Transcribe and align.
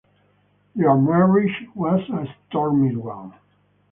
Their 0.75 0.95
marriage 0.97 1.67
was 1.75 2.01
a 2.09 2.25
stormy 2.49 2.95
one. 2.95 3.35